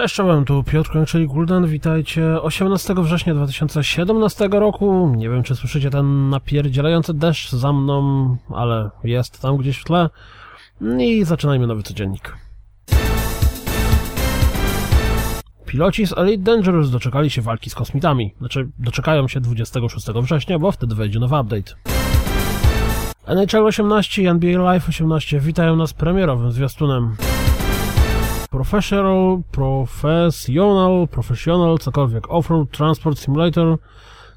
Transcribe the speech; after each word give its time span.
Cześć, 0.00 0.14
czołem, 0.14 0.44
tu 0.44 0.64
Piotr 0.64 0.90
czyli 1.06 1.26
Gulden, 1.26 1.66
witajcie 1.66 2.42
18 2.42 2.94
września 2.94 3.34
2017 3.34 4.48
roku. 4.48 5.14
Nie 5.16 5.30
wiem, 5.30 5.42
czy 5.42 5.56
słyszycie 5.56 5.90
ten 5.90 6.28
napierdzielający 6.28 7.14
deszcz 7.14 7.50
za 7.50 7.72
mną, 7.72 8.36
ale 8.54 8.90
jest 9.04 9.42
tam 9.42 9.56
gdzieś 9.56 9.78
w 9.78 9.84
tle. 9.84 10.10
I 10.98 11.24
zaczynajmy 11.24 11.66
nowy 11.66 11.82
codziennik. 11.82 12.36
Piloci 15.70 16.06
z 16.06 16.18
Elite 16.18 16.42
Dangerous 16.42 16.90
doczekali 16.90 17.30
się 17.30 17.42
walki 17.42 17.70
z 17.70 17.74
kosmitami. 17.74 18.34
Znaczy, 18.38 18.68
doczekają 18.78 19.28
się 19.28 19.40
26 19.40 20.06
września, 20.06 20.58
bo 20.58 20.72
wtedy 20.72 20.94
wejdzie 20.94 21.20
nowy 21.20 21.40
update. 21.40 21.74
NHL 23.26 23.66
18 23.66 24.22
i 24.22 24.26
NBA 24.26 24.62
Live 24.62 24.88
18 24.88 25.40
witają 25.40 25.76
nas 25.76 25.92
premierowym 25.92 26.52
zwiastunem. 26.52 27.16
Professional, 28.50 29.42
Professional, 29.50 31.08
Professional, 31.08 31.78
cokolwiek, 31.78 32.30
Offroad 32.30 32.70
Transport 32.70 33.18
Simulator. 33.18 33.78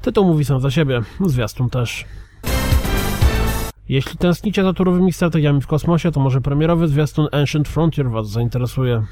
Tytuł 0.00 0.24
mówi 0.24 0.44
sam 0.44 0.60
za 0.60 0.70
siebie, 0.70 1.02
zwiastun 1.26 1.70
też. 1.70 2.04
Jeśli 3.88 4.18
tęsknicie 4.18 4.62
za 4.62 4.72
turowymi 4.72 5.12
strategiami 5.12 5.60
w 5.60 5.66
kosmosie, 5.66 6.12
to 6.12 6.20
może 6.20 6.40
premierowy 6.40 6.88
zwiastun 6.88 7.28
Ancient 7.32 7.68
Frontier 7.68 8.10
Was 8.10 8.30
zainteresuje. 8.30 9.02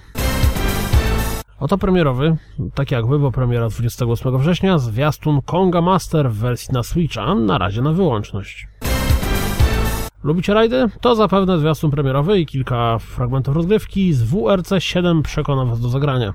Oto 1.67 1.79
premierowy, 1.79 2.37
tak 2.75 2.91
jak 2.91 3.07
wy, 3.07 3.19
bo 3.19 3.33
premiera 3.33 3.69
28 3.69 4.39
września, 4.39 4.79
zwiastun 4.79 5.43
Konga 5.43 5.81
Master 5.81 6.31
w 6.31 6.35
wersji 6.35 6.69
na 6.73 6.83
Switcha, 6.83 7.35
na 7.35 7.59
razie 7.59 7.83
na 7.83 7.93
wyłączność. 7.93 8.69
Lubicie 10.25 10.55
rajdy? 10.55 10.87
To 11.01 11.15
zapewne 11.15 11.59
zwiastun 11.59 11.91
premierowy 11.91 12.41
i 12.41 12.47
kilka 12.47 12.99
fragmentów 12.99 13.57
rozgrywki 13.57 14.13
z 14.13 14.23
WRC 14.23 14.71
7 14.79 15.23
przekona 15.23 15.65
Was 15.65 15.81
do 15.81 15.89
zagrania. 15.89 16.33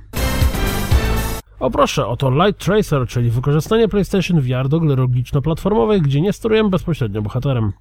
O 1.59 1.71
proszę, 1.71 2.07
oto 2.07 2.31
Light 2.45 2.65
Tracer, 2.65 3.07
czyli 3.07 3.29
wykorzystanie 3.29 3.87
PlayStation 3.87 4.41
VR 4.41 4.69
do 4.69 4.79
gry 4.79 4.95
logiczno-platformowej, 4.95 6.01
gdzie 6.01 6.21
nie 6.21 6.33
sterujemy 6.33 6.69
bezpośrednio 6.69 7.21
bohaterem. 7.21 7.73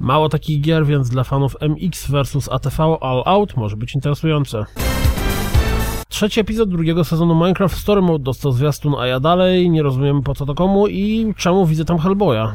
Mało 0.00 0.28
takich 0.28 0.60
gier, 0.60 0.86
więc 0.86 1.08
dla 1.08 1.24
fanów 1.24 1.56
MX 1.60 2.10
vs 2.10 2.48
ATV 2.48 2.98
All 3.00 3.22
Out 3.24 3.56
może 3.56 3.76
być 3.76 3.94
interesujące. 3.94 4.64
Trzeci 6.14 6.40
epizod 6.40 6.68
drugiego 6.68 7.04
sezonu 7.04 7.34
Minecraft 7.34 7.78
Story 7.78 8.02
Mode 8.02 8.24
dostał 8.24 8.52
zwiastun, 8.52 8.94
a 8.98 9.06
ja 9.06 9.20
dalej 9.20 9.70
nie 9.70 9.82
rozumiem 9.82 10.22
po 10.22 10.34
co 10.34 10.46
to 10.46 10.54
komu 10.54 10.88
i 10.88 11.34
czemu 11.36 11.66
widzę 11.66 11.84
tam 11.84 11.98
Hellboya. 11.98 12.52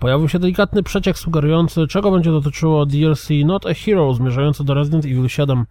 Pojawił 0.00 0.28
się 0.28 0.38
delikatny 0.38 0.82
przeciek 0.82 1.18
sugerujący, 1.18 1.86
czego 1.86 2.10
będzie 2.10 2.30
dotyczyło 2.30 2.86
DLC 2.86 3.28
Not 3.44 3.66
a 3.66 3.74
Hero 3.74 4.14
zmierzający 4.14 4.64
do 4.64 4.74
Resident 4.74 5.04
Evil 5.04 5.28
7, 5.28 5.66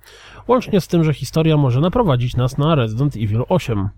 łącznie 0.47 0.81
z 0.81 0.87
tym, 0.87 1.03
że 1.03 1.13
historia 1.13 1.57
może 1.57 1.79
naprowadzić 1.79 2.35
nas 2.35 2.57
na 2.57 2.75
Resident 2.75 3.15
Evil 3.15 3.43
8. 3.49 3.89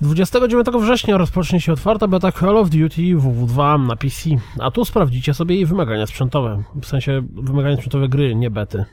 29 0.00 0.66
września 0.66 1.18
rozpocznie 1.18 1.60
się 1.60 1.72
otwarta 1.72 2.08
beta 2.08 2.32
Call 2.32 2.56
of 2.56 2.70
Duty 2.70 3.02
WW2 3.02 3.86
na 3.86 3.96
PC, 3.96 4.30
a 4.60 4.70
tu 4.70 4.84
sprawdzicie 4.84 5.34
sobie 5.34 5.54
jej 5.54 5.66
wymagania 5.66 6.06
sprzętowe, 6.06 6.62
w 6.82 6.86
sensie 6.86 7.22
wymagania 7.34 7.76
sprzętowe 7.76 8.08
gry, 8.08 8.34
nie 8.34 8.50
bety. 8.50 8.84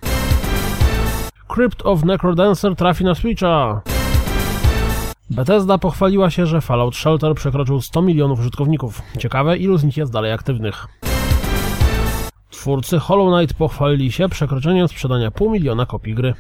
Crypt 1.48 1.86
of 1.86 2.04
Necrodancer 2.04 2.76
trafi 2.76 3.04
na 3.04 3.16
Switcha! 3.16 3.82
Bethesda 5.30 5.78
pochwaliła 5.78 6.30
się, 6.30 6.46
że 6.46 6.62
Fallout 6.62 6.96
Shelter 6.96 7.36
przekroczył 7.36 7.82
100 7.82 8.02
milionów 8.02 8.40
użytkowników. 8.40 9.02
Ciekawe, 9.20 9.58
ilu 9.58 9.78
z 9.78 9.84
nich 9.84 9.98
jest 9.98 10.12
dalej 10.12 10.32
aktywnych. 10.32 10.88
Twórcy 12.50 13.00
Hollow 13.00 13.34
Knight 13.34 13.58
pochwalili 13.58 14.12
się 14.12 14.30
przekroczeniem 14.30 14.88
sprzedania 14.88 15.32
pół 15.32 15.50
miliona 15.50 15.86
kopii 15.86 16.16
gry. 16.16 16.34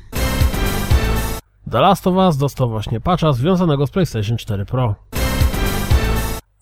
The 1.71 1.79
Last 1.79 2.07
of 2.07 2.15
Us 2.15 2.37
dostał 2.37 2.69
właśnie 2.69 2.99
patcha 2.99 3.33
związanego 3.33 3.87
z 3.87 3.91
PlayStation 3.91 4.37
4 4.37 4.65
Pro. 4.65 4.95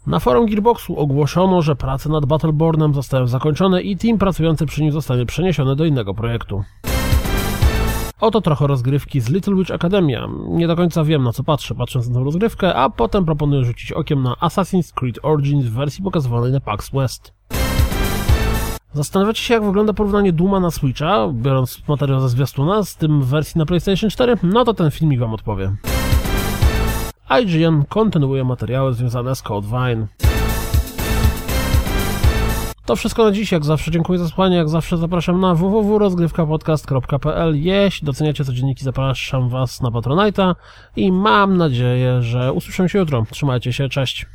Na 0.07 0.19
forum 0.19 0.45
Gearboxu 0.45 0.99
ogłoszono, 0.99 1.61
że 1.61 1.75
prace 1.75 2.09
nad 2.09 2.25
Battlebornem 2.25 2.93
zostały 2.93 3.27
zakończone 3.27 3.81
i 3.81 3.97
team 3.97 4.17
pracujący 4.17 4.65
przy 4.65 4.81
nim 4.81 4.91
zostanie 4.91 5.25
przeniesiony 5.25 5.75
do 5.75 5.85
innego 5.85 6.13
projektu. 6.13 6.63
Oto 8.21 8.41
trochę 8.41 8.67
rozgrywki 8.67 9.21
z 9.21 9.29
Little 9.29 9.55
Witch 9.55 9.71
Academia. 9.71 10.27
Nie 10.47 10.67
do 10.67 10.75
końca 10.75 11.03
wiem 11.03 11.23
na 11.23 11.33
co 11.33 11.43
patrzę, 11.43 11.75
patrząc 11.75 12.09
na 12.09 12.15
tę 12.15 12.23
rozgrywkę, 12.23 12.75
a 12.75 12.89
potem 12.89 13.25
proponuję 13.25 13.65
rzucić 13.65 13.91
okiem 13.91 14.23
na 14.23 14.33
Assassin's 14.33 14.93
Creed 14.93 15.19
Origins 15.23 15.65
w 15.65 15.73
wersji 15.73 16.03
pokazywanej 16.03 16.51
na 16.51 16.59
PAX 16.59 16.89
West. 16.93 17.33
Zastanawiacie 18.93 19.41
się 19.41 19.53
jak 19.53 19.63
wygląda 19.63 19.93
porównanie 19.93 20.33
Duma 20.33 20.59
na 20.59 20.71
Switcha, 20.71 21.29
biorąc 21.33 21.87
materiał 21.87 22.19
ze 22.19 22.29
zwiastuna, 22.29 22.83
z 22.83 22.95
tym 22.95 23.21
w 23.21 23.27
wersji 23.27 23.59
na 23.59 23.65
PlayStation 23.65 24.09
4? 24.09 24.37
No 24.43 24.65
to 24.65 24.73
ten 24.73 24.91
filmik 24.91 25.19
wam 25.19 25.33
odpowie. 25.33 25.75
IGN 27.41 27.83
kontynuuje 27.89 28.43
materiały 28.43 28.93
związane 28.93 29.35
z 29.35 29.41
Code 29.41 29.67
Vein. 29.67 30.07
To 32.85 32.95
wszystko 32.95 33.23
na 33.23 33.31
dziś, 33.31 33.51
jak 33.51 33.65
zawsze 33.65 33.91
dziękuję 33.91 34.19
za 34.19 34.27
słuchanie, 34.27 34.55
jak 34.55 34.69
zawsze 34.69 34.97
zapraszam 34.97 35.39
na 35.39 35.55
www.rozgrywkapodcast.pl 35.55 37.63
Jeśli 37.63 38.05
doceniacie 38.05 38.45
codzienniki, 38.45 38.83
zapraszam 38.83 39.49
Was 39.49 39.81
na 39.81 39.89
Patronite'a 39.89 40.55
i 40.95 41.11
mam 41.11 41.57
nadzieję, 41.57 42.21
że 42.21 42.53
usłyszymy 42.53 42.89
się 42.89 42.99
jutro. 42.99 43.25
Trzymajcie 43.31 43.73
się, 43.73 43.89
cześć! 43.89 44.25